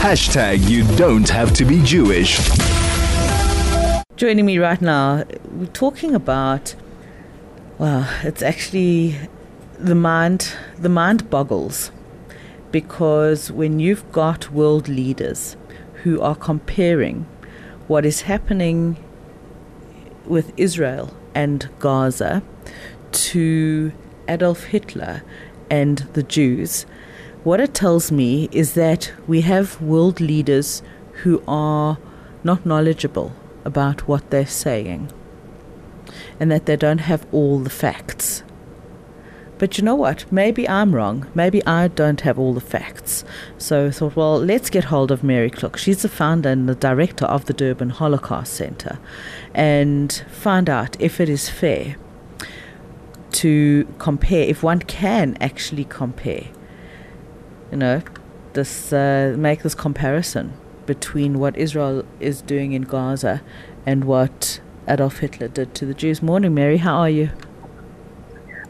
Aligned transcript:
Hashtag 0.00 0.66
you 0.66 0.84
don't 0.96 1.28
have 1.28 1.52
to 1.52 1.66
be 1.66 1.82
Jewish. 1.82 2.40
Joining 4.16 4.46
me 4.46 4.56
right 4.56 4.80
now, 4.80 5.24
we're 5.52 5.66
talking 5.66 6.14
about, 6.14 6.74
well, 7.76 8.08
it's 8.22 8.40
actually 8.40 9.16
the 9.78 9.94
mind, 9.94 10.54
the 10.78 10.88
mind 10.88 11.28
boggles 11.28 11.92
because 12.72 13.52
when 13.52 13.78
you've 13.78 14.10
got 14.10 14.50
world 14.50 14.88
leaders 14.88 15.58
who 16.02 16.18
are 16.22 16.34
comparing 16.34 17.26
what 17.86 18.06
is 18.06 18.22
happening 18.22 18.96
with 20.24 20.50
Israel 20.56 21.14
and 21.34 21.68
Gaza 21.78 22.42
to 23.12 23.92
Adolf 24.28 24.64
Hitler 24.64 25.22
and 25.70 25.98
the 26.14 26.22
Jews, 26.22 26.86
what 27.44 27.60
it 27.60 27.74
tells 27.74 28.12
me 28.12 28.48
is 28.52 28.74
that 28.74 29.12
we 29.26 29.40
have 29.42 29.80
world 29.80 30.20
leaders 30.20 30.82
who 31.22 31.42
are 31.48 31.98
not 32.44 32.66
knowledgeable 32.66 33.32
about 33.64 34.06
what 34.08 34.30
they're 34.30 34.46
saying 34.46 35.10
and 36.38 36.50
that 36.50 36.66
they 36.66 36.76
don't 36.76 36.98
have 36.98 37.26
all 37.32 37.58
the 37.58 37.70
facts. 37.70 38.42
But 39.58 39.76
you 39.76 39.84
know 39.84 39.94
what? 39.94 40.30
Maybe 40.32 40.66
I'm 40.66 40.94
wrong. 40.94 41.30
Maybe 41.34 41.64
I 41.66 41.88
don't 41.88 42.22
have 42.22 42.38
all 42.38 42.54
the 42.54 42.62
facts. 42.62 43.24
So 43.58 43.88
I 43.88 43.90
thought, 43.90 44.16
well, 44.16 44.38
let's 44.38 44.70
get 44.70 44.84
hold 44.84 45.10
of 45.10 45.22
Mary 45.22 45.50
Kluk. 45.50 45.76
She's 45.76 46.00
the 46.00 46.08
founder 46.08 46.48
and 46.48 46.66
the 46.66 46.74
director 46.74 47.26
of 47.26 47.44
the 47.44 47.52
Durban 47.52 47.90
Holocaust 47.90 48.54
Center 48.54 48.98
and 49.54 50.24
find 50.30 50.70
out 50.70 50.98
if 50.98 51.20
it 51.20 51.28
is 51.28 51.50
fair 51.50 51.96
to 53.32 53.86
compare, 53.98 54.44
if 54.44 54.62
one 54.62 54.80
can 54.80 55.36
actually 55.42 55.84
compare, 55.84 56.46
you 57.70 57.76
know, 57.76 58.02
this, 58.52 58.92
uh, 58.92 59.34
make 59.38 59.62
this 59.62 59.74
comparison 59.74 60.52
between 60.86 61.38
what 61.38 61.56
Israel 61.56 62.04
is 62.18 62.42
doing 62.42 62.72
in 62.72 62.82
Gaza 62.82 63.42
and 63.86 64.04
what 64.04 64.60
Adolf 64.88 65.18
Hitler 65.18 65.48
did 65.48 65.74
to 65.76 65.86
the 65.86 65.94
Jews. 65.94 66.22
Morning, 66.22 66.52
Mary. 66.54 66.78
How 66.78 66.96
are 66.98 67.10
you? 67.10 67.30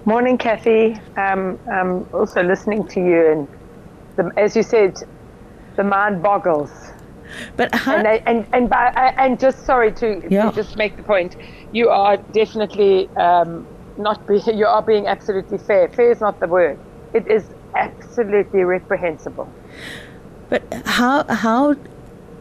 Morning, 0.05 0.37
Kathy. 0.39 0.99
Um, 1.17 1.59
I'm 1.71 2.07
also 2.13 2.43
listening 2.43 2.87
to 2.89 3.01
you, 3.01 3.27
and 3.33 3.49
the, 4.17 4.33
as 4.39 4.57
you 4.57 4.63
said, 4.63 4.97
the 5.77 5.85
mind 5.85 6.23
boggles. 6.23 6.71
But 7.57 7.75
how, 7.75 7.97
and, 7.97 8.09
I, 8.09 8.23
and 8.27 8.47
and 8.53 8.69
by, 8.69 8.89
and 9.17 9.39
just 9.39 9.65
sorry 9.65 9.93
to, 9.93 10.23
Yeah. 10.29 10.51
to 10.51 10.57
just 10.57 10.77
make 10.77 10.97
the 10.97 11.03
point, 11.03 11.37
you 11.73 11.89
are 11.91 12.17
definitely 12.17 13.09
um, 13.17 13.67
not 13.97 14.27
be, 14.27 14.41
you 14.53 14.67
are 14.67 14.83
being 14.83 15.07
absolutely 15.07 15.59
fair. 15.59 15.89
Fair 15.89 16.11
is 16.11 16.21
not 16.21 16.41
the 16.41 16.49
word. 16.49 16.79
It 17.15 17.27
is 17.29 17.45
absolutely 17.75 18.65
reprehensible. 18.65 19.49
But 20.49 20.63
how 20.85 21.25
how 21.29 21.77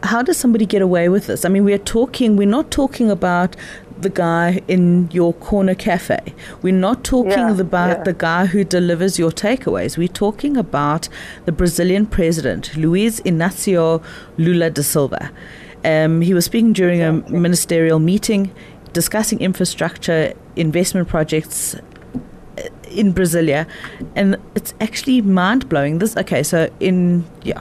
how 0.02 0.22
does 0.22 0.36
somebody 0.36 0.66
get 0.66 0.82
away 0.82 1.08
with 1.08 1.26
this? 1.26 1.44
I 1.44 1.48
mean, 1.48 1.64
we're 1.64 1.78
talking. 1.78 2.36
We're 2.36 2.48
not 2.48 2.70
talking 2.70 3.10
about 3.10 3.56
the 4.00 4.08
guy 4.08 4.60
in 4.66 5.10
your 5.12 5.34
corner 5.34 5.74
cafe. 5.74 6.34
We're 6.62 6.72
not 6.72 7.04
talking 7.04 7.32
Yeah, 7.32 7.60
about 7.60 7.98
yeah. 7.98 8.02
the 8.04 8.14
guy 8.14 8.46
who 8.46 8.64
delivers 8.64 9.18
your 9.18 9.30
takeaways. 9.30 9.98
We're 9.98 10.08
talking 10.08 10.56
about 10.56 11.08
the 11.44 11.52
Brazilian 11.52 12.06
president, 12.06 12.74
Luiz 12.76 13.20
Inácio 13.20 14.02
Lula 14.38 14.70
da 14.70 14.82
Silva. 14.82 15.30
Um, 15.84 16.22
he 16.22 16.34
was 16.34 16.46
speaking 16.46 16.72
during 16.72 17.02
a 17.02 17.12
ministerial 17.30 17.98
meeting 17.98 18.50
discussing 18.92 19.40
infrastructure 19.40 20.32
investment 20.56 21.08
projects 21.08 21.76
in 22.90 23.12
Brasilia, 23.14 23.66
and 24.14 24.36
it's 24.54 24.74
actually 24.80 25.22
mind 25.22 25.68
blowing. 25.68 25.98
This 25.98 26.16
okay, 26.16 26.42
so 26.42 26.68
in 26.80 27.24
yeah, 27.42 27.60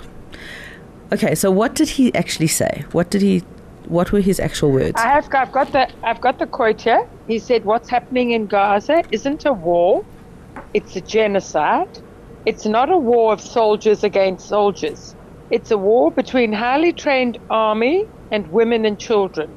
okay, 1.12 1.36
so 1.36 1.52
what 1.52 1.76
did 1.76 1.90
he 1.90 2.14
actually 2.16 2.48
say? 2.48 2.86
What 2.92 3.10
did 3.10 3.22
he? 3.22 3.44
What 3.88 4.12
were 4.12 4.20
his 4.20 4.40
actual 4.40 4.72
words? 4.72 4.94
I 4.98 5.08
have 5.08 5.34
I've 5.34 5.52
got 5.52 5.72
the 5.72 5.90
I've 6.04 6.22
got 6.22 6.40
the 6.40 6.48
quote 6.48 6.82
here. 6.82 7.08
He 7.28 7.40
said, 7.40 7.66
"What's 7.66 7.90
happening 7.90 8.32
in 8.32 8.48
Gaza 8.48 9.04
isn't 9.12 9.46
a 9.46 9.54
war; 9.54 10.06
it's 10.74 10.96
a 10.96 11.02
genocide. 11.02 12.00
It's 12.46 12.66
not 12.66 12.92
a 12.92 12.98
war 12.98 13.34
of 13.34 13.42
soldiers 13.42 14.04
against 14.04 14.48
soldiers. 14.48 15.16
It's 15.50 15.72
a 15.72 15.78
war 15.78 16.12
between 16.12 16.54
highly 16.54 16.94
trained 16.94 17.38
army 17.50 18.06
and 18.32 18.52
women 18.52 18.86
and 18.86 19.00
children. 19.00 19.50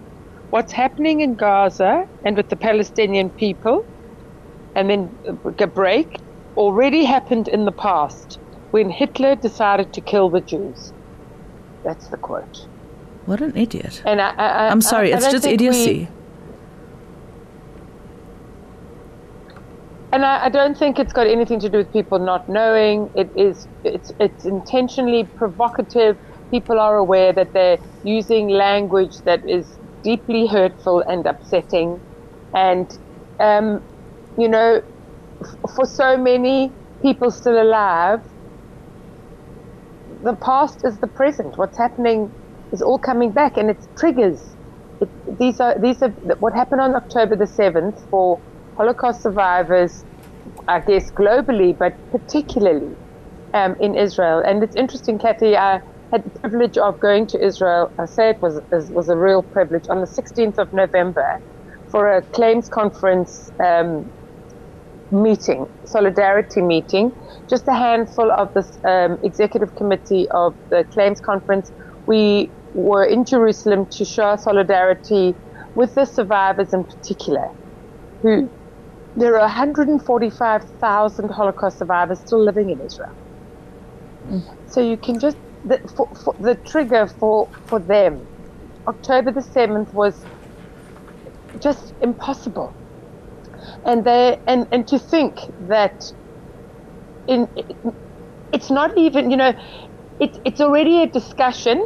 What's 0.50 0.72
happening 0.72 1.20
in 1.20 1.34
Gaza 1.34 2.06
and 2.24 2.36
with 2.36 2.48
the 2.48 2.56
Palestinian 2.56 3.30
people, 3.30 3.86
and 4.74 4.88
then 4.90 5.16
a 5.60 5.66
break, 5.66 6.08
already 6.56 7.04
happened 7.04 7.48
in 7.48 7.64
the 7.64 7.72
past 7.72 8.38
when 8.70 8.90
Hitler 8.90 9.36
decided 9.36 9.92
to 9.92 10.00
kill 10.00 10.30
the 10.30 10.40
Jews." 10.40 10.92
That's 11.84 12.08
the 12.10 12.16
quote. 12.18 12.56
what 13.24 13.40
an 13.40 13.56
idiot! 13.56 14.02
And 14.04 14.20
I, 14.20 14.32
I'm 14.38 14.80
sorry, 14.80 15.12
I- 15.12 15.16
I 15.16 15.18
it's 15.18 15.30
just 15.30 15.44
think 15.44 15.60
we- 15.60 15.66
idiocy. 15.68 16.08
And 20.14 20.24
I, 20.26 20.44
I 20.44 20.48
don't 20.50 20.76
think 20.76 20.98
it's 20.98 21.12
got 21.12 21.26
anything 21.26 21.58
to 21.60 21.70
do 21.70 21.78
with 21.78 21.90
people 21.92 22.18
not 22.18 22.42
knowing. 22.48 23.08
It 23.14 23.30
is 23.34 23.66
it's 23.84 24.10
it's 24.20 24.44
intentionally 24.44 25.30
provocative. 25.36 26.16
People 26.50 26.78
are 26.78 26.96
aware 26.98 27.32
that 27.32 27.48
they're 27.54 27.78
using 28.02 28.48
language 28.48 29.16
that 29.24 29.40
is 29.48 29.78
deeply 30.04 30.46
hurtful 30.46 31.02
and 31.08 31.26
upsetting, 31.26 32.02
and 32.54 32.90
um, 33.40 33.80
you 34.36 34.48
know, 34.48 34.82
for 35.76 35.86
so 35.86 36.16
many 36.16 36.74
people 37.02 37.30
still 37.30 37.60
alive, 37.60 38.20
the 40.22 40.36
past 40.36 40.80
is 40.84 40.98
the 41.00 41.08
present. 41.08 41.54
What's 41.56 41.78
happening 41.78 42.32
is 42.72 42.82
all 42.82 42.98
coming 42.98 43.32
back, 43.32 43.56
and 43.56 43.70
it's 43.70 43.88
triggers. 43.98 44.56
It, 45.00 45.10
these 45.38 45.60
are 45.60 45.78
these 45.80 46.02
are 46.02 46.10
what 46.38 46.54
happened 46.54 46.80
on 46.80 46.94
October 46.94 47.36
the 47.36 47.46
seventh 47.46 47.96
for 48.10 48.40
Holocaust 48.76 49.22
survivors, 49.22 50.04
I 50.68 50.80
guess 50.80 51.10
globally, 51.18 51.76
but 51.78 51.94
particularly 52.10 52.96
um, 53.54 53.76
in 53.80 53.96
Israel. 53.96 54.42
And 54.44 54.62
it's 54.62 54.76
interesting, 54.76 55.18
Kathy. 55.18 55.56
I 55.56 55.80
had 56.12 56.24
the 56.24 56.30
privilege 56.40 56.78
of 56.78 57.00
going 57.00 57.26
to 57.28 57.44
Israel. 57.44 57.92
I 57.98 58.06
say 58.06 58.30
it 58.30 58.38
was 58.42 58.60
was, 58.70 58.90
was 58.90 59.08
a 59.08 59.16
real 59.16 59.42
privilege 59.52 59.84
on 59.90 60.00
the 60.00 60.06
16th 60.06 60.58
of 60.58 60.68
November 60.72 61.40
for 61.90 62.08
a 62.08 62.22
claims 62.34 62.68
conference. 62.68 63.50
Um, 63.64 64.10
meeting, 65.12 65.66
solidarity 65.86 66.62
meeting, 66.62 67.12
just 67.50 67.68
a 67.68 67.74
handful 67.74 68.32
of 68.32 68.50
the 68.54 68.64
um, 68.88 69.18
executive 69.24 69.74
committee 69.76 70.26
of 70.34 70.54
the 70.70 70.86
claims 70.94 71.20
conference. 71.20 71.72
We 72.06 72.54
were 72.74 73.04
in 73.04 73.24
Jerusalem 73.26 73.86
to 73.98 74.06
show 74.06 74.36
solidarity 74.36 75.36
with 75.74 75.94
the 75.94 76.06
survivors 76.06 76.74
in 76.74 76.84
particular, 76.84 77.48
who 78.22 78.50
there 79.16 79.36
are 79.36 79.40
145,000 79.42 81.30
Holocaust 81.30 81.78
survivors 81.78 82.20
still 82.20 82.44
living 82.44 82.70
in 82.70 82.80
Israel. 82.84 83.10
So 84.66 84.80
you 84.80 84.98
can 84.98 85.18
just 85.20 85.38
the, 85.64 85.80
for, 85.96 86.08
for 86.24 86.34
the 86.40 86.56
trigger 86.66 87.08
for 87.20 87.48
for 87.68 87.80
them, 87.80 88.28
October 88.88 89.32
the 89.32 89.42
seventh 89.42 89.90
was 89.92 90.26
just 91.62 91.94
impossible 92.02 92.76
and 93.86 94.04
they 94.04 94.38
and 94.46 94.68
and 94.72 94.86
to 94.88 94.98
think 94.98 95.38
that 95.58 95.94
in 97.28 97.48
it's 98.52 98.70
not 98.70 98.96
even 98.98 99.30
you 99.30 99.36
know 99.38 99.54
it, 100.20 100.30
it's 100.44 100.60
already 100.60 101.02
a 101.02 101.08
discussion 101.08 101.84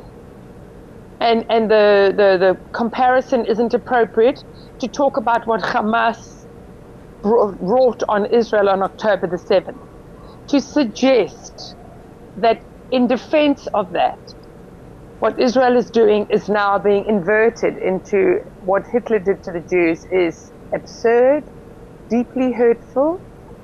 and 1.20 1.44
and 1.50 1.70
the, 1.70 2.14
the 2.16 2.38
the 2.38 2.56
comparison 2.74 3.46
isn't 3.46 3.74
appropriate 3.74 4.40
to 4.80 4.88
talk 4.88 5.16
about 5.18 5.46
what 5.46 5.62
Hamas 5.62 6.18
wrought 7.24 8.02
on 8.08 8.26
Israel 8.26 8.68
on 8.70 8.82
October 8.82 9.28
the 9.28 9.38
7th 9.38 9.80
to 10.50 10.60
suggest 10.60 11.76
that 12.36 12.60
in 12.90 13.06
defense 13.08 13.66
of 13.74 13.92
that 13.92 14.18
what 15.18 15.40
Israel 15.40 15.76
is 15.76 15.90
doing 15.90 16.26
is 16.30 16.48
now 16.48 16.78
being 16.78 17.04
inverted 17.08 17.74
into 17.78 18.38
what 18.60 18.84
Hitler 18.92 19.20
did 19.20 19.42
to 19.44 19.52
the 19.52 19.64
Jews 19.70 20.02
is 20.12 20.52
absurd 20.74 21.44
deeply 22.08 22.52
hurtful. 22.52 23.20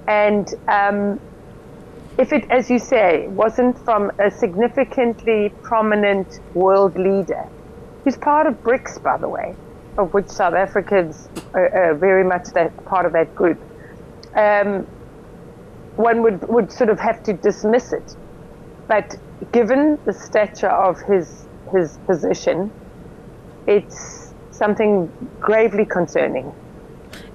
And 0.07 0.47
um, 0.69 1.19
if 2.19 2.33
it, 2.33 2.45
as 2.51 2.71
you 2.71 2.79
say, 2.79 3.27
wasn't 3.29 3.79
from 3.85 4.11
a 4.19 4.31
significantly 4.31 5.55
prominent 5.63 6.29
world 6.55 6.97
leader, 6.97 7.45
who's 8.05 8.17
part 8.17 8.47
of 8.47 8.55
BRICS, 8.63 9.03
by 9.03 9.17
the 9.19 9.29
way, 9.29 9.55
of 9.99 10.13
which 10.13 10.29
South 10.29 10.55
Africans 10.55 11.29
are, 11.55 11.93
uh, 11.93 11.99
very 11.99 12.25
much 12.25 12.43
that 12.55 12.73
part 12.85 13.07
of 13.07 13.13
that 13.13 13.35
group, 13.35 13.59
um, 14.37 14.87
one 15.97 16.23
would, 16.23 16.41
would 16.49 16.73
sort 16.73 16.91
of 16.91 16.99
have 16.99 17.23
to 17.25 17.33
dismiss 17.35 17.93
it. 17.93 18.13
But 18.89 19.15
given 19.53 19.99
the 20.05 20.13
stature 20.13 20.69
of 20.69 20.97
his 21.07 21.47
his 21.73 21.99
position, 22.07 22.73
it's 23.67 24.35
something 24.51 25.13
gravely 25.41 25.87
concerning. 25.87 26.53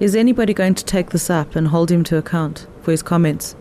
Is 0.00 0.14
anybody 0.14 0.54
going 0.54 0.74
to 0.74 0.84
take 0.84 1.10
this 1.10 1.30
up 1.30 1.56
and 1.56 1.68
hold 1.68 1.90
him 1.90 2.04
to 2.04 2.16
account 2.16 2.66
for 2.82 2.90
his 2.90 3.02
comments? 3.02 3.56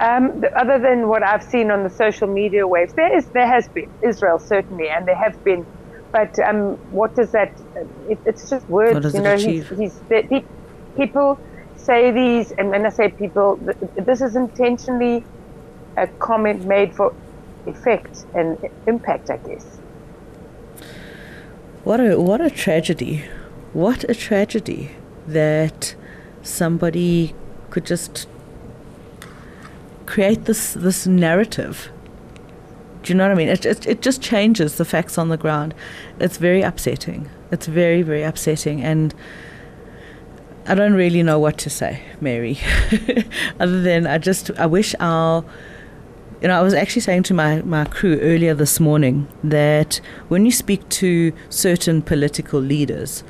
Um, 0.00 0.44
other 0.54 0.78
than 0.78 1.08
what 1.08 1.22
I've 1.22 1.42
seen 1.42 1.70
on 1.70 1.82
the 1.82 1.90
social 1.90 2.28
media 2.28 2.66
waves, 2.66 2.92
there 2.94 3.16
is 3.16 3.26
there 3.26 3.48
has 3.48 3.68
been 3.68 3.90
Israel 4.02 4.38
certainly, 4.38 4.88
and 4.88 5.08
there 5.08 5.16
have 5.16 5.42
been, 5.42 5.66
but 6.12 6.38
um, 6.38 6.76
what 6.92 7.16
does 7.16 7.32
that? 7.32 7.52
It, 8.08 8.18
it's 8.24 8.48
just 8.48 8.68
words, 8.68 8.94
What 8.94 9.02
does 9.02 9.14
you 9.14 9.22
know. 9.22 9.36
He's, 9.36 9.68
he's, 9.70 9.98
pe- 10.08 10.44
people 10.96 11.40
say 11.76 12.12
these, 12.12 12.52
and 12.52 12.70
when 12.70 12.86
I 12.86 12.90
say 12.90 13.08
people, 13.08 13.58
this 13.96 14.20
is 14.20 14.36
intentionally 14.36 15.24
a 15.96 16.06
comment 16.06 16.64
made 16.64 16.94
for 16.94 17.12
effect 17.66 18.24
and 18.34 18.56
impact, 18.86 19.30
I 19.30 19.38
guess. 19.38 19.78
What 21.82 21.98
a 21.98 22.20
what 22.20 22.40
a 22.40 22.50
tragedy. 22.50 23.24
What 23.72 24.04
a 24.08 24.14
tragedy 24.14 24.92
that 25.26 25.94
somebody 26.42 27.34
could 27.70 27.84
just 27.84 28.26
create 30.06 30.46
this 30.46 30.72
this 30.72 31.06
narrative. 31.06 31.90
Do 33.02 33.12
you 33.12 33.16
know 33.16 33.24
what 33.24 33.32
I 33.32 33.34
mean? 33.34 33.48
It, 33.48 33.66
it 33.66 33.86
it 33.86 34.02
just 34.02 34.22
changes 34.22 34.76
the 34.76 34.84
facts 34.84 35.18
on 35.18 35.28
the 35.28 35.36
ground. 35.36 35.74
It's 36.18 36.38
very 36.38 36.62
upsetting. 36.62 37.28
It's 37.52 37.66
very 37.66 38.02
very 38.02 38.22
upsetting 38.22 38.82
and 38.82 39.14
I 40.66 40.74
don't 40.74 40.94
really 40.94 41.22
know 41.22 41.38
what 41.38 41.56
to 41.58 41.70
say, 41.70 42.02
Mary. 42.20 42.58
Other 43.60 43.80
than 43.82 44.06
I 44.06 44.18
just 44.18 44.50
I 44.58 44.66
wish 44.66 44.94
our 44.98 45.44
you 46.40 46.46
know, 46.48 46.58
I 46.58 46.62
was 46.62 46.74
actually 46.74 47.02
saying 47.02 47.24
to 47.24 47.34
my, 47.34 47.62
my 47.62 47.84
crew 47.84 48.18
earlier 48.20 48.54
this 48.54 48.78
morning 48.78 49.26
that 49.42 50.00
when 50.28 50.44
you 50.46 50.52
speak 50.52 50.88
to 50.90 51.32
certain 51.48 52.00
political 52.00 52.60
leaders, 52.60 53.24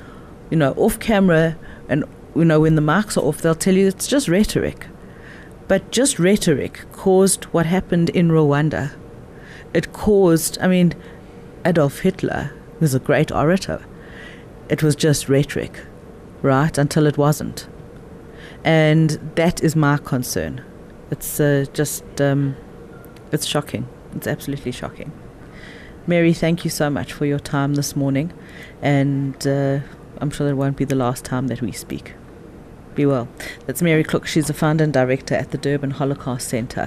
you 0.50 0.56
know, 0.56 0.72
off 0.72 0.98
camera 0.98 1.56
and, 1.88 2.04
you 2.34 2.44
know, 2.44 2.60
when 2.60 2.74
the 2.74 2.82
mics 2.82 3.16
are 3.16 3.20
off, 3.20 3.42
they'll 3.42 3.54
tell 3.54 3.74
you 3.74 3.86
it's 3.86 4.06
just 4.06 4.28
rhetoric. 4.28 4.86
But 5.66 5.90
just 5.90 6.18
rhetoric 6.18 6.90
caused 6.92 7.44
what 7.46 7.66
happened 7.66 8.10
in 8.10 8.28
Rwanda. 8.28 8.94
It 9.74 9.92
caused, 9.92 10.58
I 10.60 10.68
mean, 10.68 10.94
Adolf 11.64 12.00
Hitler 12.00 12.52
was 12.80 12.94
a 12.94 13.00
great 13.00 13.30
orator. 13.30 13.84
It 14.68 14.82
was 14.82 14.96
just 14.96 15.28
rhetoric, 15.28 15.80
right? 16.42 16.76
Until 16.78 17.06
it 17.06 17.18
wasn't. 17.18 17.68
And 18.64 19.10
that 19.34 19.62
is 19.62 19.76
my 19.76 19.98
concern. 19.98 20.64
It's 21.10 21.40
uh, 21.40 21.66
just. 21.72 22.20
Um, 22.20 22.56
it's 23.32 23.46
shocking. 23.46 23.86
It's 24.14 24.26
absolutely 24.26 24.72
shocking. 24.72 25.12
Mary, 26.06 26.32
thank 26.32 26.64
you 26.64 26.70
so 26.70 26.88
much 26.88 27.12
for 27.12 27.26
your 27.26 27.38
time 27.38 27.74
this 27.74 27.94
morning, 27.94 28.32
and 28.80 29.46
uh, 29.46 29.80
I'm 30.20 30.30
sure 30.30 30.46
that 30.46 30.56
won't 30.56 30.76
be 30.76 30.84
the 30.84 30.94
last 30.94 31.24
time 31.24 31.48
that 31.48 31.60
we 31.60 31.72
speak. 31.72 32.14
Be 32.94 33.06
well. 33.06 33.28
That's 33.66 33.82
Mary 33.82 34.04
Kluk. 34.04 34.26
She's 34.26 34.50
a 34.50 34.54
founder 34.54 34.84
and 34.84 34.92
director 34.92 35.34
at 35.34 35.50
the 35.50 35.58
Durban 35.58 35.92
Holocaust 35.92 36.48
Centre. 36.48 36.86